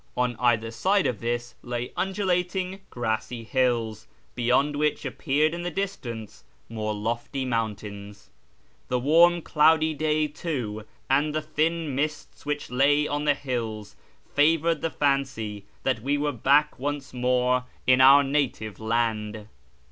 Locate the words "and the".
11.07-11.41